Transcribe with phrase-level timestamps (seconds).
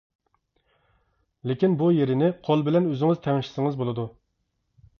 [1.51, 4.11] لېكىن بۇ يېرىنى قول بىلەن ئۆزىڭىز تەڭشىسىڭىزمۇ بولىدۇ.